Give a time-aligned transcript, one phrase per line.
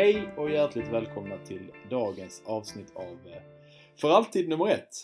[0.00, 3.42] Hej och hjärtligt välkomna till dagens avsnitt av eh,
[3.96, 4.94] För alltid nummer ett.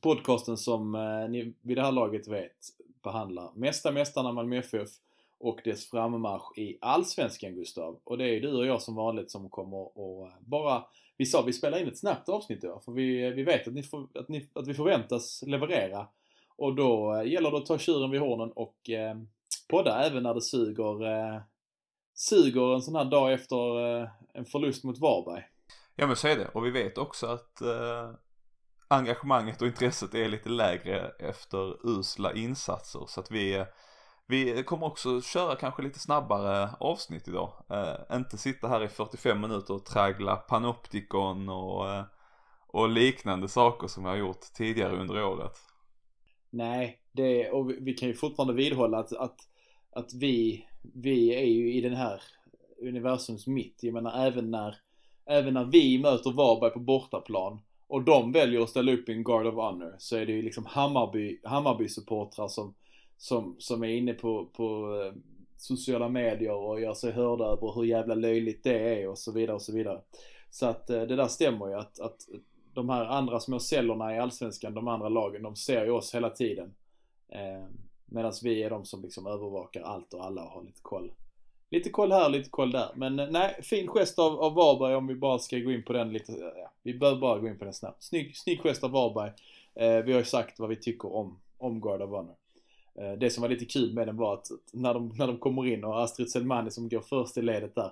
[0.00, 2.56] Podcasten som eh, ni vid det här laget vet
[3.02, 4.88] behandlar Mesta Mästarna Malmö FF
[5.38, 8.00] och dess frammarsch i Allsvenskan Gustav.
[8.04, 10.84] Och det är du och jag som vanligt som kommer och eh, bara
[11.16, 13.82] vi sa vi spelar in ett snabbt avsnitt idag för vi, vi vet att, ni
[13.82, 16.06] för, att, ni, att vi förväntas leverera.
[16.56, 19.16] Och då gäller det att ta tjuren vid hornen och eh,
[19.68, 21.40] podda även när det suger eh,
[22.20, 25.42] suger en sån här dag efter eh, en förlust mot Varberg.
[25.96, 28.10] Ja men så är det och vi vet också att eh,
[28.88, 33.64] engagemanget och intresset är lite lägre efter usla insatser så att vi
[34.30, 37.52] vi kommer också köra kanske lite snabbare avsnitt idag.
[37.70, 42.04] Eh, inte sitta här i 45 minuter och traggla panoptikon och, eh,
[42.66, 45.52] och liknande saker som vi har gjort tidigare under året.
[46.50, 49.36] Nej, det, och vi kan ju fortfarande vidhålla att, att,
[49.92, 52.22] att vi vi är ju i den här
[52.82, 53.82] universums mitt.
[53.82, 54.76] Jag menar även när,
[55.26, 59.24] även när vi möter Varberg på bortaplan och de väljer att ställa upp i en
[59.24, 62.74] Guard of Honor så är det ju liksom Hammarby, Hammarby-supportrar som,
[63.16, 65.12] som, som är inne på, på eh,
[65.56, 69.54] sociala medier och gör sig hörda över hur jävla löjligt det är och så vidare
[69.54, 70.00] och så vidare.
[70.50, 72.28] Så att eh, det där stämmer ju att, att
[72.74, 76.30] de här andra små cellerna i Allsvenskan, de andra lagen, de ser ju oss hela
[76.30, 76.74] tiden.
[77.28, 81.12] Ehm, Medan vi är de som liksom övervakar allt och alla och har lite koll.
[81.70, 82.88] Lite koll här, lite koll där.
[82.94, 85.92] Men eh, nej, fin gest av, av Varberg om vi bara ska gå in på
[85.92, 86.32] den lite.
[86.32, 88.02] Eh, ja, vi bör bara gå in på den snabbt.
[88.02, 89.32] Snygg, snygg gest av Varberg.
[89.74, 92.34] Eh, vi har ju sagt vad vi tycker om, om Guard of Honor.
[92.94, 95.66] Eh, det som var lite kul med den var att när de, när de kommer
[95.66, 97.90] in och Astrid Selmani som går först i ledet där.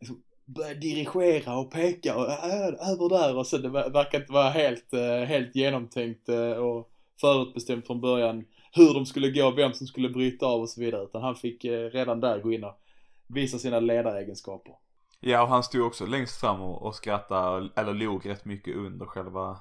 [0.00, 4.50] Liksom, börjar dirigera och peka och eh, över där och sen det verkar inte vara
[4.50, 4.92] helt,
[5.26, 10.60] helt genomtänkt och förutbestämt från början hur de skulle gå, vem som skulle bryta av
[10.60, 11.02] och så vidare.
[11.02, 12.80] Utan han fick eh, redan där gå in och
[13.26, 14.74] visa sina ledaregenskaper.
[15.20, 19.06] Ja, och han stod också längst fram och, och skrattade, eller log rätt mycket under
[19.06, 19.60] själva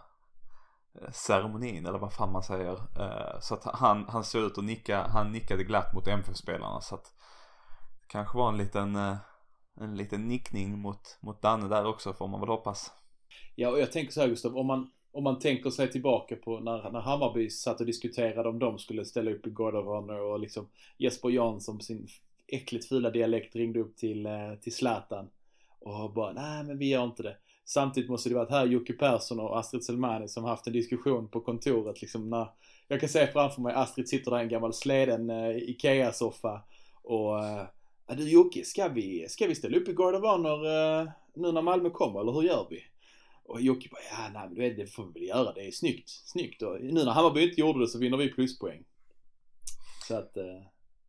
[1.02, 2.74] eh, ceremonin eller vad fan man säger.
[2.74, 6.96] Eh, så att han, han såg ut att nicka, han nickade glatt mot MFF-spelarna så
[6.96, 7.14] att
[8.02, 8.96] det kanske var en liten,
[9.80, 12.92] en liten nickning mot, mot Danne där också får man väl hoppas.
[13.56, 16.60] Ja, och jag tänker så här Gustav, om man, om man tänker sig tillbaka på
[16.60, 20.20] när, när Hammarby satt och diskuterade om de skulle ställa upp i God of Honor
[20.20, 22.08] och liksom Jesper Jansson på sin
[22.48, 25.30] äckligt fula dialekt ringde upp till, eh, till Zlatan
[25.80, 27.38] och bara nej men vi gör inte det.
[27.66, 31.42] Samtidigt måste det varit här Jocke Persson och Astrid Selmani som haft en diskussion på
[31.42, 32.48] kontoret liksom när
[32.88, 36.62] jag kan se framför mig Astrid sitter där i en gammal sleden eh, Ikea-soffa
[37.04, 37.64] och eh,
[38.08, 41.62] du Jocke, ska vi, ska vi ställa upp i God of Honor eh, nu när
[41.62, 42.84] Malmö kommer eller hur gör vi?
[43.48, 46.62] Och Jocke bara, ja nej men det får vi väl göra, det är snyggt, snyggt
[46.62, 48.84] och nu när Hammarby inte gjorde det så vinner vi pluspoäng.
[50.08, 50.44] Så att, eh,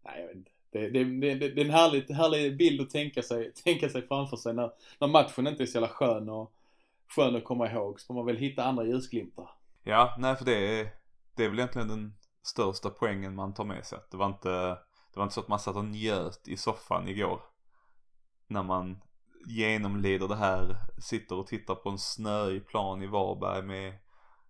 [0.05, 0.51] nej jag vet inte.
[0.71, 4.37] Det, det, det, det är en härlig, härlig bild att tänka sig, tänka sig framför
[4.37, 6.53] sig när, när matchen inte är så jävla skön och
[7.17, 8.01] skön att komma ihåg.
[8.01, 9.51] Så får man väl hitta andra ljusglimtar.
[9.83, 10.89] Ja, nej för det är,
[11.37, 13.99] det är väl egentligen den största poängen man tar med sig.
[14.11, 14.51] Det var inte,
[15.13, 17.43] det var inte så att man satt och njöt i soffan igår.
[18.47, 19.01] När man
[19.47, 23.99] genomlider det här, sitter och tittar på en snöig plan i Varberg med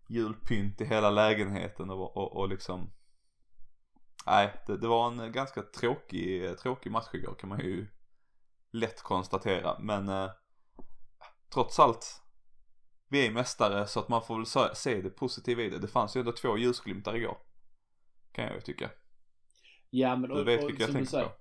[0.08, 2.90] julpynt i hela lägenheten och, och, och liksom
[4.26, 7.86] Nej, det, det, var en ganska tråkig, tråkig match igår kan man ju
[8.70, 9.78] lätt konstatera.
[9.78, 10.30] Men eh,
[11.52, 12.22] trots allt,
[13.08, 15.78] vi är mästare så att man får väl se det positiva i det.
[15.78, 17.38] Det fanns ju ändå två ljusglimtar igår.
[18.32, 18.90] Kan jag ju tycka.
[19.90, 21.32] Ja men du vet vilka jag tänker på.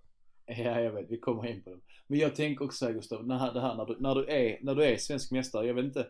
[0.57, 1.11] Ja, jag vet.
[1.11, 1.81] Vi kommer in på dem.
[2.07, 4.59] Men jag tänker också här Gustav, det här, det här när, du, när, du är,
[4.61, 6.07] när du är svensk mästare, jag vet inte.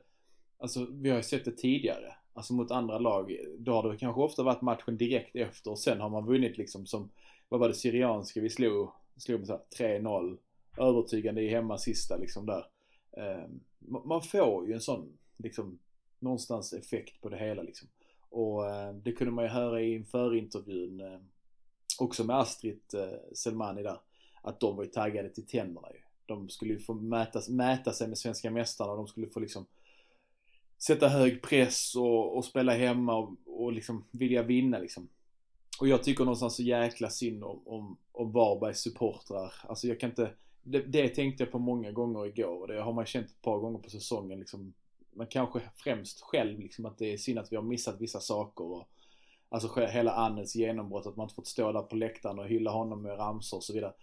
[0.57, 2.13] Alltså vi har ju sett det tidigare.
[2.33, 3.37] Alltså mot andra lag.
[3.59, 6.85] Då har det kanske ofta varit matchen direkt efter och sen har man vunnit liksom
[6.85, 7.09] som,
[7.49, 10.37] vad var det, Syrianska vi slog, slog med 3-0.
[10.77, 12.65] Övertygande i hemma sista liksom där.
[13.17, 13.59] Ehm,
[14.05, 15.79] man får ju en sån, liksom,
[16.19, 17.87] någonstans effekt på det hela liksom.
[18.29, 21.19] Och eh, det kunde man ju höra i förintervjun eh,
[21.99, 23.97] också med Astrid eh, Selmani där
[24.47, 25.99] att de var ju taggade till tänderna ju.
[26.25, 29.65] De skulle ju få mäta, mäta sig med svenska mästarna och de skulle få liksom
[30.77, 35.09] sätta hög press och, och spela hemma och, och liksom vilja vinna liksom.
[35.79, 39.53] Och jag tycker någonstans så jäkla synd om, om, om Varbergs supportrar.
[39.67, 40.31] Alltså jag kan inte,
[40.63, 43.57] det, det, tänkte jag på många gånger igår och det har man känt ett par
[43.57, 44.73] gånger på säsongen liksom.
[45.11, 48.63] Men kanske främst själv liksom att det är synd att vi har missat vissa saker
[48.63, 48.87] och
[49.49, 53.01] Alltså hela Annels genombrott, att man inte fått stå där på läktaren och hylla honom
[53.01, 53.93] med ramsor och så vidare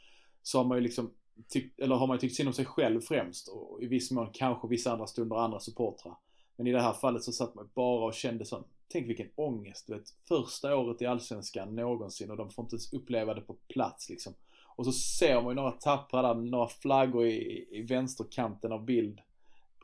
[0.44, 1.10] så har man ju liksom
[1.48, 4.30] tyckt, eller har man ju tyckt synd om sig själv främst och i viss mån
[4.32, 6.16] kanske vissa andra stunder andra supportrar.
[6.56, 9.86] Men i det här fallet så satt man bara och kände sån, tänk vilken ångest,
[9.86, 10.14] du vet.
[10.28, 14.34] Första året i Allsvenskan någonsin och de får inte ens uppleva det på plats liksom.
[14.76, 19.20] Och så ser man ju några tappra där, några flaggor i, i vänsterkanten av bild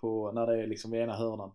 [0.01, 1.53] på när det är liksom vid ena hörnan.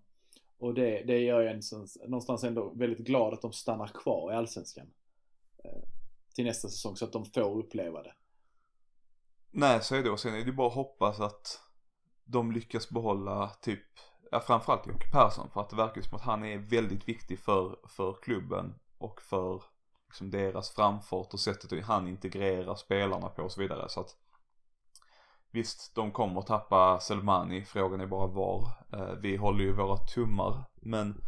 [0.57, 1.61] Och det, det gör ju en
[2.07, 4.87] någonstans ändå väldigt glad att de stannar kvar i Allsvenskan.
[5.63, 5.81] Eh,
[6.35, 8.13] till nästa säsong så att de får uppleva det.
[9.57, 10.09] Nej, så är det.
[10.09, 11.61] Och sen är det bara att hoppas att
[12.25, 13.83] de lyckas behålla typ,
[14.31, 17.79] ja framförallt Jocke Persson för att det verkar som att han är väldigt viktig för,
[17.87, 19.63] för klubben och för
[20.07, 23.89] liksom deras framfart och sättet han integrerar spelarna på och så vidare.
[23.89, 24.15] Så att
[25.51, 28.67] Visst, de kommer att tappa Selmani, frågan är bara var.
[28.93, 31.21] Eh, vi håller ju våra tummar, men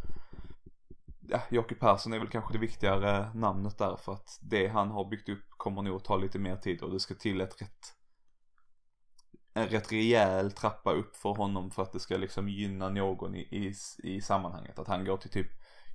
[1.20, 5.04] ja, Jocke Persson är väl kanske det viktigare namnet där för att det han har
[5.04, 7.97] byggt upp kommer nog att ta lite mer tid och det ska till ett rätt
[9.58, 13.40] en rätt rejäl trappa upp för honom för att det ska liksom gynna någon i,
[13.40, 14.78] i, i sammanhanget.
[14.78, 15.48] Att han går till typ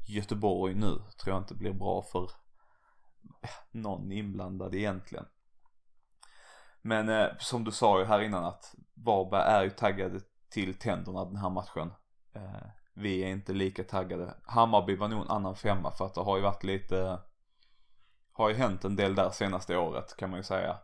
[0.07, 2.31] Göteborg nu tror jag inte blir bra för
[3.71, 5.25] någon inblandad egentligen.
[6.81, 10.19] Men eh, som du sa ju här innan att Varberg är ju taggade
[10.49, 11.91] till tänderna den här matchen.
[12.35, 14.33] Eh, vi är inte lika taggade.
[14.45, 17.19] Hammarby var nog en annan femma för att det har ju varit lite,
[18.33, 20.77] har ju hänt en del där senaste året kan man ju säga.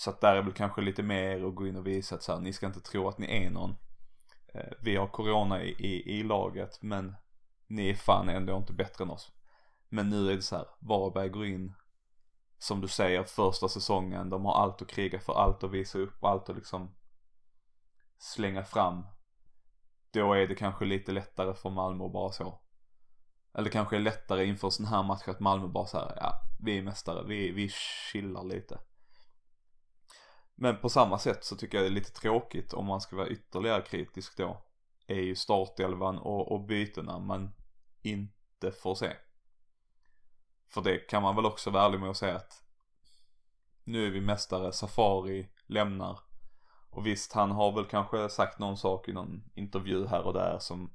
[0.00, 2.32] Så att där är väl kanske lite mer att gå in och visa att så
[2.32, 3.76] här, ni ska inte tro att ni är någon.
[4.54, 7.16] Eh, vi har corona i, i, i laget men
[7.66, 9.32] ni är fan ändå inte bättre än oss.
[9.88, 11.74] Men nu är det så här, Varberg går in
[12.58, 16.24] som du säger första säsongen, de har allt att kriga för, allt att visa upp,
[16.24, 16.94] allt att liksom
[18.18, 19.06] slänga fram.
[20.10, 22.60] Då är det kanske lite lättare för Malmö att bara så.
[23.54, 26.82] Eller kanske lättare inför sån här match att Malmö bara så här, ja, vi är
[26.82, 27.68] mästare, vi, vi
[28.12, 28.78] chillar lite.
[30.60, 33.28] Men på samma sätt så tycker jag det är lite tråkigt om man ska vara
[33.28, 34.62] ytterligare kritisk då.
[35.06, 37.54] Är ju startelvan och, och bytena man
[38.02, 39.12] inte får se.
[40.68, 42.62] För det kan man väl också vara ärlig med att säga att
[43.84, 46.18] nu är vi mästare, Safari lämnar.
[46.90, 50.58] Och visst, han har väl kanske sagt någon sak i någon intervju här och där
[50.58, 50.90] som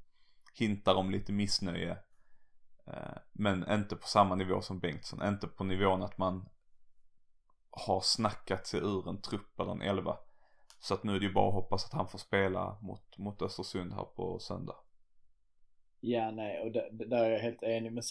[0.54, 1.98] hintar om lite missnöje.
[2.86, 6.48] Eh, men inte på samma nivå som Bengtsson, inte på nivån att man
[7.76, 10.16] har snackat sig ur en trupp eller en elva.
[10.80, 13.42] Så att nu är det ju bara att hoppas att han får spela mot, mot
[13.42, 14.76] Östersund här på söndag.
[16.00, 18.04] Ja, nej, och där, där är jag helt enig med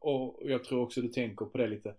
[0.00, 1.94] Och jag tror också du tänker på det lite.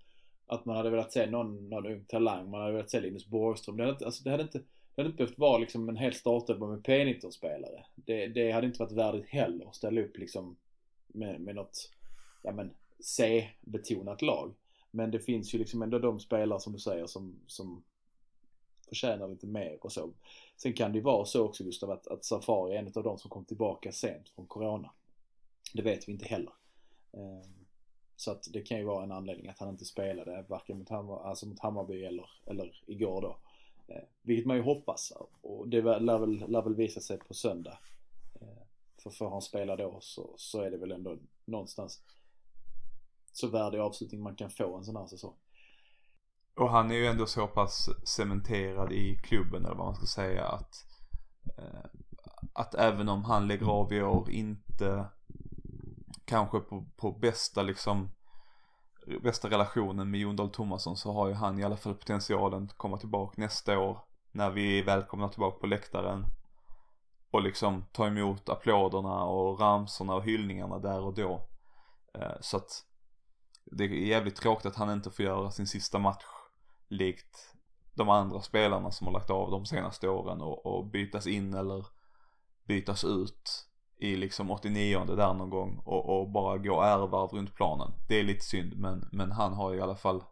[0.48, 2.50] Att man hade velat se någon, någon ung talang.
[2.50, 3.78] Man hade velat se Linus Borgström.
[3.78, 6.14] Det hade inte, alltså det hade inte, det hade inte behövt vara liksom en hel
[6.14, 7.86] startelva med P19-spelare.
[7.96, 10.58] Det, det hade inte varit värdigt heller att ställa upp liksom
[11.08, 11.92] med, med något,
[12.42, 14.54] ja men C-betonat lag.
[14.96, 17.84] Men det finns ju liksom ändå de spelare som du säger som, som
[18.90, 20.14] förtjänar lite mer och så.
[20.58, 23.18] Sen kan det ju vara så också Gustav att, att Safari är en av de
[23.18, 24.92] som kom tillbaka sent från Corona.
[25.74, 26.54] Det vet vi inte heller.
[27.12, 27.66] Ehm,
[28.16, 31.24] så att det kan ju vara en anledning att han inte spelade varken mot, Hammar,
[31.24, 33.38] alltså mot Hammarby eller, eller igår då.
[33.94, 37.78] Ehm, vilket man ju hoppas och det lär väl, lär väl visa sig på söndag.
[38.42, 38.66] Ehm,
[39.04, 42.02] för får han spela då så, så är det väl ändå någonstans
[43.36, 45.34] så värdig avslutning man kan få en sån här säsong.
[46.56, 50.46] Och han är ju ändå så pass cementerad i klubben eller vad man ska säga
[50.46, 50.86] att
[51.58, 51.90] eh,
[52.54, 55.06] att även om han lägger av i år inte
[56.26, 58.10] kanske på, på bästa liksom
[59.24, 62.78] bästa relationen med Jon Dahl Tomasson så har ju han i alla fall potentialen att
[62.78, 64.00] komma tillbaka nästa år
[64.32, 66.26] när vi är välkomna tillbaka på läktaren
[67.32, 71.48] och liksom ta emot applåderna och ramsorna och hyllningarna där och då.
[72.14, 72.86] Eh, så att
[73.72, 76.26] det är jävligt tråkigt att han inte får göra sin sista match
[76.88, 77.56] likt
[77.96, 81.86] de andra spelarna som har lagt av de senaste åren och, och bytas in eller
[82.68, 83.68] bytas ut
[83.98, 87.92] i liksom 89 där någon gång och, och bara gå ärvarv runt planen.
[88.08, 90.24] Det är lite synd men, men han har i alla fall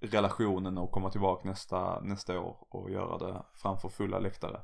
[0.00, 4.60] relationen att komma tillbaka nästa, nästa år och göra det framför fulla läktare.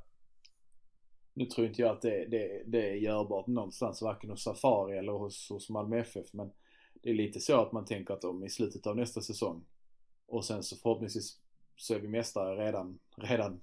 [1.35, 5.13] Nu tror inte jag att det, det, det är görbart någonstans, varken hos Safari eller
[5.13, 6.27] hos, hos Malmö FF.
[6.33, 6.53] Men
[7.03, 9.65] det är lite så att man tänker att om i slutet av nästa säsong
[10.27, 11.39] och sen så förhoppningsvis
[11.77, 13.61] så är vi mästare redan, redan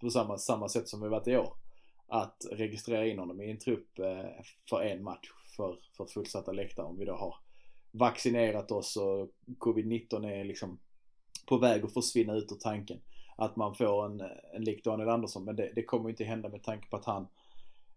[0.00, 1.56] på samma, samma sätt som vi varit i år.
[2.06, 6.86] Att registrera in honom i en trupp eh, för en match för, för fullsatta läktare.
[6.86, 7.34] Om vi då har
[7.90, 10.78] vaccinerat oss och covid-19 är liksom
[11.46, 13.00] på väg att försvinna ut ur tanken.
[13.36, 14.20] Att man får en,
[14.54, 15.44] en lik Daniel Andersson.
[15.44, 17.28] Men det, det kommer inte hända med tanke på att han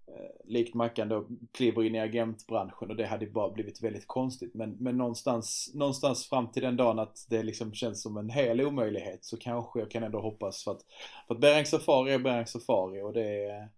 [0.08, 4.54] Eh, likt Mackan då kliver in i agentbranschen och det hade bara blivit väldigt konstigt.
[4.54, 8.62] Men, men någonstans, någonstans fram till den dagen att det liksom känns som en hel
[8.62, 10.86] omöjlighet så kanske jag kan ändå hoppas för att,
[11.28, 13.70] för att Berang Safari är Berang Safari och det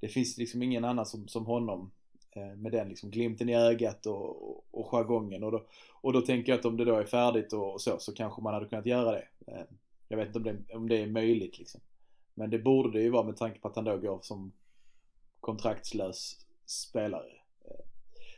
[0.00, 1.90] det finns liksom ingen annan som, som honom
[2.30, 5.44] eh, med den liksom glimten i ögat och, och, och jargongen.
[5.44, 5.64] Och då,
[6.00, 8.42] och då tänker jag att om det då är färdigt och, och så, så kanske
[8.42, 9.24] man hade kunnat göra det.
[9.46, 9.64] Eh,
[10.08, 11.80] jag vet inte om det, om det är möjligt liksom.
[12.34, 14.52] Men det borde det ju vara med tanke på att han då går som
[15.40, 17.30] kontraktslös spelare.
[17.64, 17.84] Eh,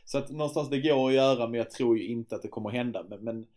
[0.05, 2.69] så att någonstans det går att göra men jag tror ju inte att det kommer
[2.69, 3.05] att hända.
[3.09, 3.47] Men, men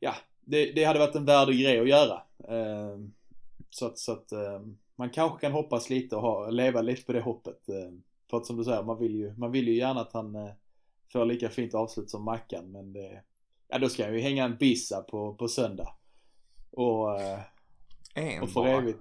[0.00, 2.22] ja, det, det, hade varit en värdig grej att göra.
[3.70, 4.32] Så att, så att
[4.96, 7.68] man kanske kan hoppas lite och ha, leva lite på det hoppet.
[8.30, 10.50] För att som du säger, man vill ju, man vill ju gärna att han eh,
[11.12, 12.72] får lika fint avslut som Mackan.
[12.72, 13.22] Men det,
[13.68, 15.88] ja då ska han ju hänga en bissa på, på söndag.
[16.70, 17.40] Och, eh,
[18.14, 18.98] en och för evigt.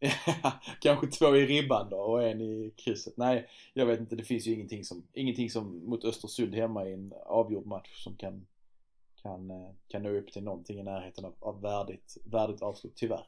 [0.80, 3.16] kanske två i ribban då och en i krysset.
[3.16, 4.16] Nej, jag vet inte.
[4.16, 8.16] Det finns ju ingenting som, ingenting som mot Östersund hemma i en avgjord match som
[8.16, 8.46] kan,
[9.22, 13.26] kan, eh, kan nå upp till någonting i närheten av, av värdigt, värdigt avslut, tyvärr.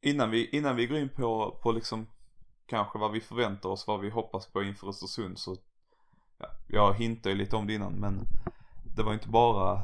[0.00, 2.06] Innan vi, innan vi går in på, på liksom
[2.66, 5.56] kanske vad vi förväntar oss, vad vi hoppas på inför Östersund så
[6.38, 8.20] ja, jag hintade ju lite om det innan men
[8.96, 9.82] det var inte bara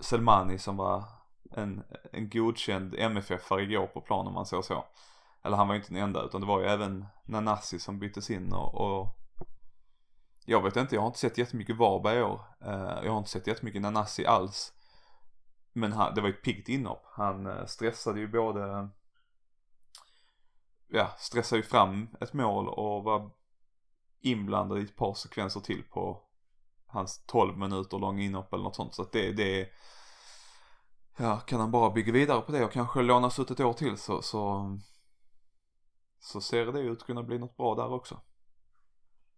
[0.00, 1.04] Selmani som var
[1.50, 1.82] en,
[2.12, 4.84] en godkänd MFF-are igår på planen om man säger så.
[5.42, 8.30] Eller han var ju inte den enda utan det var ju även Nanasi som byttes
[8.30, 9.16] in och, och
[10.44, 12.40] jag vet inte, jag har inte sett jättemycket Varberg i år.
[12.60, 14.72] Eh, jag har inte sett jättemycket Nanasi alls.
[15.72, 17.02] Men han, det var ju ett piggt inhopp.
[17.06, 18.88] Han eh, stressade ju både
[20.90, 23.30] ja, stressade ju fram ett mål och var
[24.20, 26.22] inblandad i ett par sekvenser till på
[26.86, 28.94] hans 12 minuter långa inhopp eller något sånt.
[28.94, 29.68] Så att det, det
[31.16, 33.96] ja, kan han bara bygga vidare på det och kanske lånas ut ett år till
[33.96, 34.66] så, så,
[36.20, 38.20] så ser det ut att kunna bli något bra där också.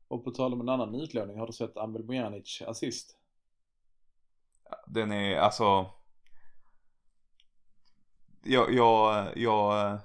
[0.08, 3.18] Och på tal om en annan utlåning, har du sett Amel Bojanic assist?
[4.86, 5.90] Den är alltså
[8.42, 9.98] jag, jag, jag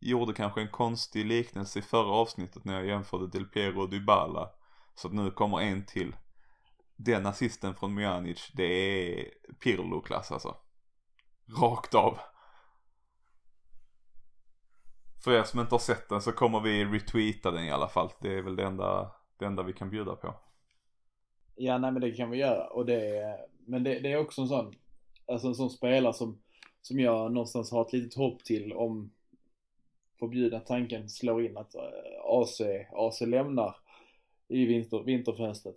[0.00, 4.50] gjorde kanske en konstig liknelse i förra avsnittet när jag jämförde Del Piero och Dybala.
[4.94, 6.16] Så att nu kommer en till.
[6.96, 10.56] Den assisten från Mjanic, det är Pirlo-klass alltså.
[11.60, 12.18] Rakt av.
[15.24, 18.10] För er som inte har sett den så kommer vi retweeta den i alla fall.
[18.20, 20.34] Det är väl det enda, det enda vi kan bjuda på.
[21.56, 22.66] Ja, nej men det kan vi göra.
[22.66, 24.74] Och det är, men det, det är också en sån,
[25.26, 26.38] alltså en sån spelare som,
[26.82, 29.10] som jag någonstans har ett litet hopp till om
[30.18, 31.82] förbjudna tanken slår in att eh,
[32.24, 32.60] AC,
[32.92, 33.76] AC lämnar
[34.48, 35.76] i vinter, vinterfönstret.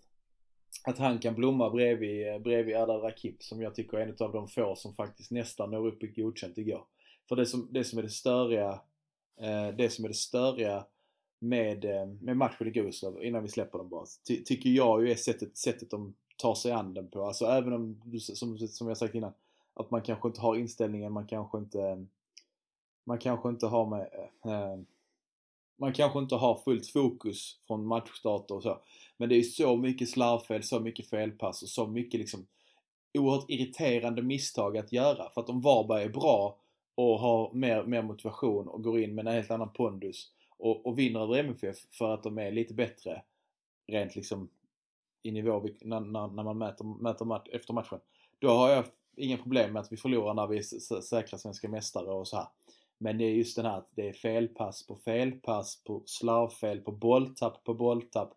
[0.83, 4.47] Att han kan blomma bredvid, bredvid Erdal Rakip som jag tycker är en av de
[4.47, 6.85] få som faktiskt nästan når upp i godkänt igår.
[7.29, 8.81] För det som, det som är det störiga,
[9.37, 10.85] Eh, det som är det störiga
[11.39, 15.11] med, eh, med matchen i Gustav, innan vi släpper den bara, ty, tycker jag ju
[15.11, 17.25] är sättet, sättet de tar sig an den på.
[17.25, 19.33] Alltså även om, som, som jag sagt innan,
[19.73, 22.05] att man kanske inte har inställningen, man kanske inte
[23.07, 24.09] man kanske inte har med
[24.45, 24.79] eh, eh,
[25.79, 28.77] man kanske inte har fullt fokus från matchstart och så.
[29.17, 32.47] Men det är så mycket slarvfel, så mycket felpass och så mycket liksom
[33.13, 35.29] oerhört irriterande misstag att göra.
[35.29, 36.57] För att om Varberg är bra
[36.97, 40.99] och har mer, mer motivation och går in med en helt annan pondus och, och
[40.99, 43.21] vinner över MFF för att de är lite bättre
[43.87, 44.49] rent liksom
[45.23, 47.99] i nivå när, när, när man mäter, mäter match, efter matchen.
[48.39, 48.85] Då har jag
[49.15, 52.47] inga problem med att vi förlorar när vi är säkra svenska mästare och så här.
[52.97, 56.91] Men det är just den här att det är felpass på felpass, på slarvfel, på
[56.91, 58.33] bolltapp på bolltapp.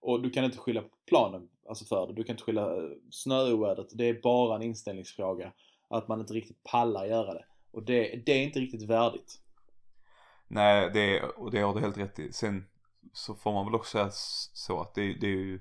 [0.00, 2.12] Och du kan inte skylla på planen alltså för det.
[2.12, 3.88] Du kan inte skylla eh, snöovädret.
[3.92, 5.52] Det är bara en inställningsfråga.
[5.88, 7.44] Att man inte riktigt pallar göra det.
[7.74, 9.40] Och det, det är inte riktigt värdigt.
[10.48, 12.32] Nej, det, och det har du helt rätt i.
[12.32, 12.66] Sen
[13.12, 14.10] så får man väl också säga
[14.52, 15.60] så att det, det är ju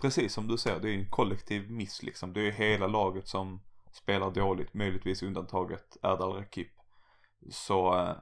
[0.00, 2.32] precis som du säger, det är en kollektiv miss liksom.
[2.32, 3.60] Det är ju hela laget som
[3.92, 6.70] spelar dåligt, möjligtvis undantaget Erdal Rakip.
[7.50, 8.16] Så eh,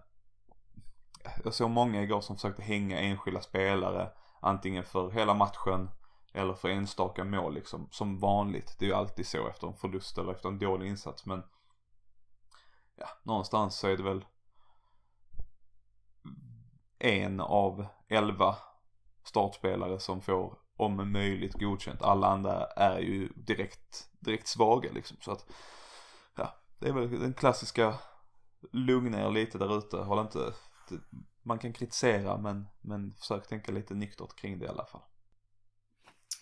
[1.44, 5.90] jag såg många igår som försökte hänga enskilda spelare antingen för hela matchen
[6.32, 7.88] eller för enstaka mål liksom.
[7.90, 8.76] Som vanligt.
[8.78, 11.42] Det är ju alltid så efter en förlust eller efter en dålig insats men
[12.98, 14.24] ja, någonstans så är det väl
[16.98, 18.56] en av elva
[19.24, 22.02] startspelare som får om möjligt godkänt.
[22.02, 25.16] Alla andra är ju direkt, direkt svaga liksom.
[25.20, 25.46] Så att
[26.36, 27.94] ja, det är väl den klassiska
[28.72, 29.96] lugna er lite där ute.
[29.96, 30.52] Håll inte,
[31.42, 35.02] man kan kritisera men, men försök tänka lite nyktert kring det i alla fall.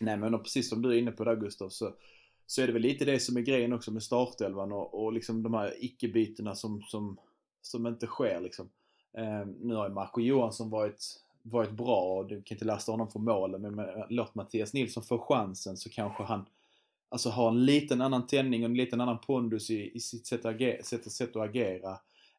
[0.00, 1.94] Nej men precis som du är inne på där Gustav så,
[2.46, 5.42] så är det väl lite det som är grejen också med startelvan och, och liksom
[5.42, 7.18] de här icke-bytena som, som,
[7.62, 8.68] som inte sker liksom.
[9.18, 11.04] Eh, nu har ju Marco Johansson varit,
[11.42, 15.02] varit bra och du kan inte lasta honom för målen men men låt Mattias Nilsson
[15.02, 16.46] få chansen så kanske han
[17.08, 20.40] alltså har en liten annan tändning och en liten annan pondus i, i sitt sätt
[20.40, 20.82] att agera.
[20.82, 21.98] Sätt, sätt att agera.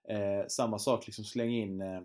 [0.09, 2.01] Eh, samma sak, liksom släng in eh,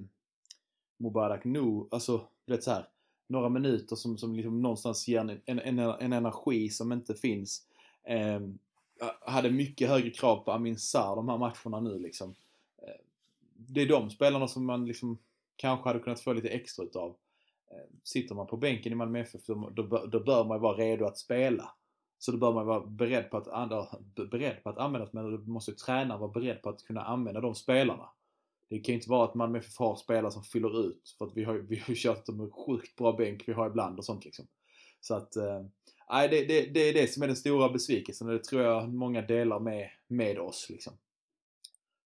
[0.99, 1.87] Mubarak Nu.
[1.91, 2.89] Alltså, vet så här.
[3.27, 7.67] några minuter som, som liksom någonstans ger en, en, en, en energi som inte finns.
[8.05, 8.41] Eh,
[9.21, 12.35] hade mycket högre krav på Amin Sarr de här matcherna nu liksom.
[12.83, 13.01] Eh,
[13.57, 15.19] det är de spelarna som man liksom
[15.57, 17.17] kanske hade kunnat få lite extra utav.
[17.71, 21.05] Eh, sitter man på bänken i Malmö FF då, då, då bör man vara redo
[21.05, 21.75] att spela.
[22.19, 23.91] Så då bör man vara beredd på att,
[24.31, 27.55] beredd på att använda men då måste tränaren vara beredd på att kunna använda de
[27.55, 28.09] spelarna.
[28.69, 31.15] Det kan ju inte vara att Malmö FF har spelare som fyller ut.
[31.19, 33.67] För att vi har ju vi har kört dem med sjukt bra bänk vi har
[33.67, 34.47] ibland och sånt liksom.
[35.01, 35.71] Så att, ehm,
[36.13, 38.95] nej det, det, det är det som är den stora besvikelsen och det tror jag
[38.95, 40.93] många delar med, med oss liksom.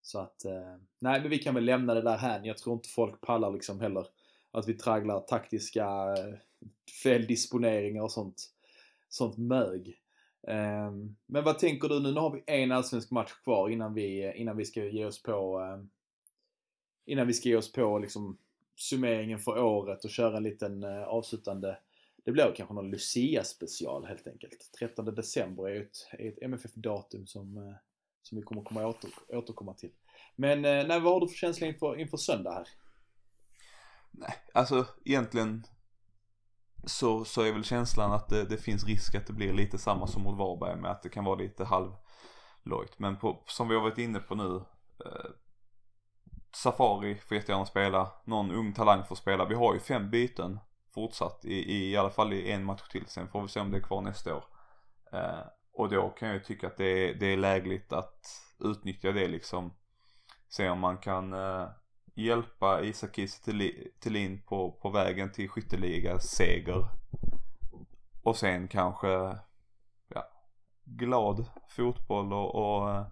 [0.03, 2.41] Så att, eh, nej men vi kan väl lämna det där här.
[2.45, 4.07] Jag tror inte folk pallar liksom heller
[4.51, 6.35] att vi tragglar taktiska eh,
[7.03, 8.43] feldisponeringar och sånt,
[9.09, 10.01] sånt mög.
[10.49, 12.13] Ehm, men vad tänker du nu?
[12.13, 15.23] Nu har vi en allsvensk match kvar innan vi, eh, innan vi ska ge oss
[15.23, 15.61] på
[17.07, 18.39] innan vi ska ge oss på liksom
[18.77, 21.79] summeringen för året och köra en liten avslutande
[22.25, 24.71] det blir kanske någon Lucia special helt enkelt.
[24.79, 27.75] 13 december är ett, är ett MFF-datum som, eh,
[28.23, 29.93] som vi kommer komma åter, återkomma till.
[30.37, 32.69] Men eh, nej, vad har du för känsla inför, inför söndag här?
[34.11, 35.67] Nej, alltså egentligen
[36.85, 40.07] så, så är väl känslan att det, det, finns risk att det blir lite samma
[40.07, 42.99] som mot Varberg med att det kan vara lite halvlojt.
[42.99, 44.57] Men på, som vi har varit inne på nu,
[45.05, 45.31] eh,
[46.57, 49.45] Safari får jättegärna spela, någon ung talang får spela.
[49.45, 50.59] Vi har ju fem byten
[50.95, 53.07] fortsatt i, i, i alla fall i en match till.
[53.07, 54.45] Sen får vi se om det är kvar nästa år.
[55.13, 58.21] Eh, och då kan jag ju tycka att det är, det är lägligt att
[58.59, 59.75] utnyttja det liksom.
[60.49, 61.69] Se om man kan eh,
[62.15, 63.43] hjälpa Isak Kiese
[64.03, 66.89] Thelin på, på vägen till skytteliga seger.
[68.23, 69.09] Och sen kanske,
[70.09, 70.29] ja,
[70.85, 73.07] glad fotboll och, och eh,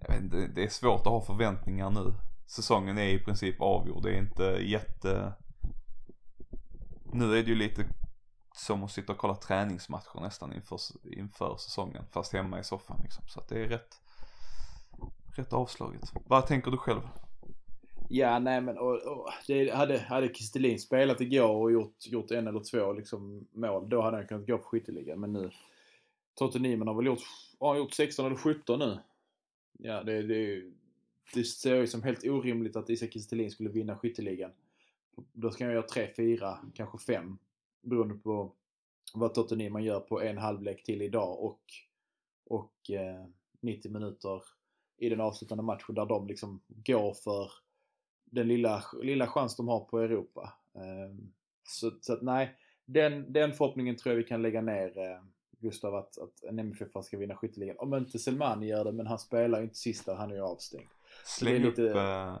[0.00, 2.14] jag vet inte, det är svårt att ha förväntningar nu.
[2.46, 4.02] Säsongen är i princip avgjord.
[4.02, 5.32] Det är inte jätte...
[7.18, 7.84] Nu är det ju lite
[8.54, 10.78] som att sitta och kolla träningsmatcher nästan inför,
[11.12, 12.04] inför säsongen.
[12.10, 13.24] Fast hemma i soffan liksom.
[13.28, 14.00] Så att det är rätt,
[15.36, 16.12] rätt avslaget.
[16.26, 17.00] Vad tänker du själv?
[18.08, 22.46] Ja, nej men och, och, det hade, hade Kristelin spelat igår och gjort, gjort en
[22.46, 25.20] eller två liksom, mål, då hade han kunnat gå på skytteligan.
[25.20, 25.50] Men nu,
[26.34, 27.22] Tottenham har väl gjort,
[27.60, 28.98] har gjort 16 eller 17 nu.
[29.78, 30.62] Ja, det, det,
[31.34, 34.50] det ser ju som helt orimligt att Isak Kristelin skulle vinna skytteligan.
[35.32, 37.38] Då ska han göra 3, 4, kanske 5.
[37.82, 38.52] Beroende på
[39.14, 41.60] vad Totte Nyman gör på en halvlek till idag och,
[42.46, 43.26] och eh,
[43.60, 44.42] 90 minuter
[44.96, 47.50] i den avslutande matchen där de liksom går för
[48.24, 50.52] den lilla, lilla chans de har på Europa.
[50.74, 51.14] Eh,
[51.62, 55.22] så, så att nej, den, den förhoppningen tror jag vi kan lägga ner eh,
[55.60, 57.76] Gustav att, att en MFF ska vinna skytteligan.
[57.78, 60.88] Om inte Selmani gör det, men han spelar ju inte sista, han är ju avstängd.
[61.24, 61.82] Släng lite...
[61.82, 62.38] upp, eh,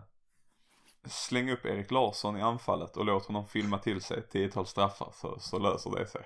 [1.04, 5.12] släng upp Erik Larsson i anfallet och låt honom filma till sig ett tiotal straffar
[5.14, 6.22] så, så löser det sig.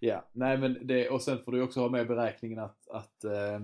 [0.00, 3.60] Ja, nej men det, och sen får du också ha med beräkningen att, att eh,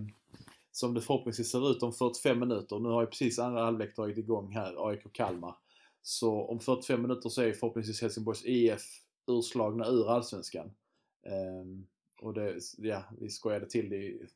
[0.73, 4.19] som det förhoppningsvis ser ut om 45 minuter, nu har ju precis andra halvlek dragit
[4.19, 5.55] igång här, AIK Kalmar.
[6.03, 8.83] Så om 45 minuter så är förhoppningsvis Helsingborgs IF
[9.27, 10.71] urslagna ur Allsvenskan.
[11.27, 11.65] Eh,
[12.21, 14.27] och det, ja, vi skojade till det i,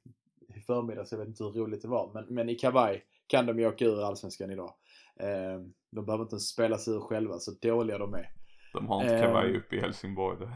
[0.57, 2.11] i förmiddags, jag vet inte hur roligt det var.
[2.14, 4.75] Men, men i kavaj kan de ju åka ur Allsvenskan idag.
[5.20, 8.31] Eh, de behöver inte spela sig ur själva, så dåliga de är.
[8.72, 10.38] De har inte kavaj eh, upp i Helsingborg.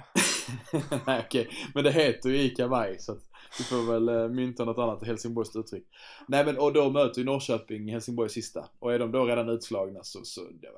[1.07, 3.23] Nej okej, men det heter ju i kavaj så att
[3.59, 5.85] vi får väl eh, mynta något annat Helsingborgs uttryck.
[6.29, 8.69] Nej men och då möter ju Norrköping Helsingborg sista.
[8.79, 10.69] Och är de då redan utslagna så, så det,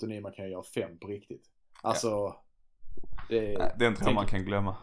[0.00, 1.42] det, Nima kan ju göra fem på riktigt.
[1.82, 2.08] Alltså.
[2.08, 2.44] Ja.
[3.28, 4.76] Det, Nej, det är inte tänk, man kan glömma.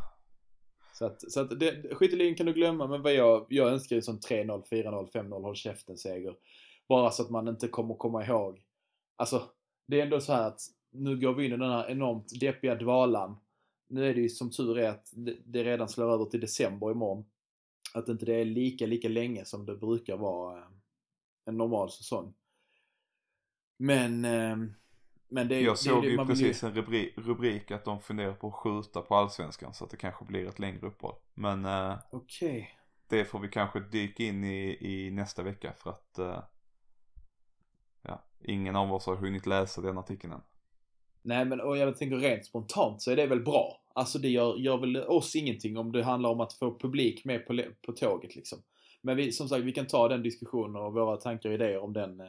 [0.94, 1.50] Så att, så att
[1.92, 5.56] skytteligan kan du glömma, men vad jag, jag önskar ju sån 3-0, 4-0, 5-0, håll
[5.56, 6.36] käften seger.
[6.90, 8.64] Bara så att man inte kommer komma ihåg.
[9.16, 9.50] Alltså,
[9.88, 12.76] det är ändå så här att nu går vi in i den här enormt deppiga
[12.76, 13.38] dvalan.
[13.90, 15.14] Nu är det ju som tur är att
[15.46, 17.26] det redan slår över till december imorgon.
[17.94, 20.68] Att inte det är lika, lika länge som det brukar vara eh,
[21.46, 22.34] en normal säsong.
[23.78, 24.74] Men ehm,
[25.30, 26.68] men det, jag såg det, ju precis ju...
[26.68, 30.26] en rubrik, rubrik, att de funderar på att skjuta på allsvenskan så att det kanske
[30.26, 31.16] blir ett längre uppehåll.
[31.34, 32.66] Men eh, okay.
[33.08, 36.44] det får vi kanske dyka in i, i nästa vecka för att eh,
[38.44, 40.42] ingen av oss har hunnit läsa den artikeln än.
[41.22, 43.82] Nej men och jag tänker rent spontant så är det väl bra.
[43.94, 47.48] Alltså det gör, gör väl oss ingenting om det handlar om att få publik med
[47.48, 48.60] på, på tåget liksom.
[49.02, 51.94] Men vi, som sagt, vi kan ta den diskussionen och våra tankar och idéer om
[51.94, 52.26] den eh,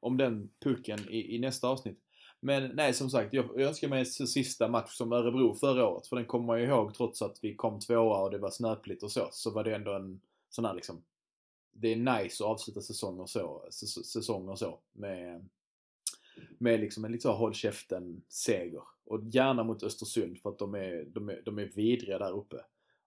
[0.00, 1.98] om den pucken i, i nästa avsnitt.
[2.40, 6.06] Men nej, som sagt, jag, jag önskar mig en sista match som Örebro förra året.
[6.06, 9.02] För den kommer man ju ihåg trots att vi kom tvåa och det var snöpligt
[9.02, 9.28] och så.
[9.30, 10.20] Så var det ändå en
[10.50, 11.02] sån här liksom.
[11.72, 13.66] Det är nice att avsluta säsonger så,
[14.04, 15.48] säsonger så med,
[16.58, 18.82] med liksom en lite så håll käften seger.
[19.04, 22.56] Och gärna mot Östersund för att de är, de är, de är vidriga där uppe.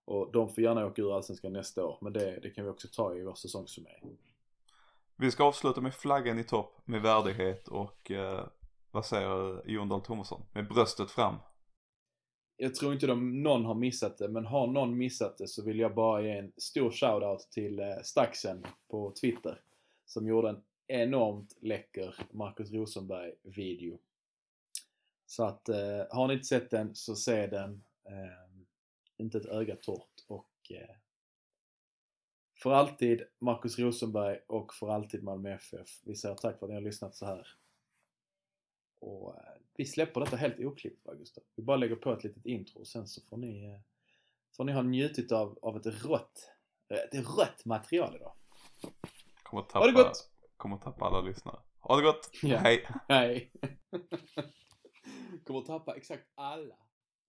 [0.06, 2.88] Och de får gärna åka ur Allsvenskan nästa år, men det, det kan vi också
[2.88, 4.17] ta i vår säsongssummering.
[5.15, 8.45] Vi ska avsluta med flaggan i topp, med värdighet och eh,
[8.91, 10.41] vad säger Jon Dahl Tomasson?
[10.54, 11.36] Med bröstet fram.
[12.58, 15.80] Jag tror inte de, någon har missat det, men har någon missat det så vill
[15.80, 19.62] jag bara ge en stor shoutout till eh, Staxen på Twitter.
[20.06, 24.00] Som gjorde en enormt läcker Marcus Rosenberg-video.
[25.26, 27.84] Så att eh, har ni inte sett den så se den.
[28.06, 28.46] Eh,
[29.18, 30.96] inte ett öga torrt och eh,
[32.56, 35.88] för alltid Marcus Rosenberg och för alltid Malmö FF.
[36.04, 37.48] Vi säger tack för att ni har lyssnat så här.
[39.00, 41.44] Och eh, vi släpper detta helt oklippt va Gustav?
[41.56, 43.80] Vi bara lägger på ett litet intro och sen så får ni, eh,
[44.58, 46.52] får ni ha njutit av, av ett rått,
[46.90, 48.34] ett rött material idag.
[49.44, 50.30] Kommer tappa, Ha det gott!
[50.58, 51.60] Kommer tappa alla lyssnare.
[51.80, 52.30] Ha det gott!
[52.42, 52.58] Ja.
[52.58, 52.88] Hej!
[53.10, 53.52] Nej.
[55.44, 56.76] Kommer tappa exakt alla.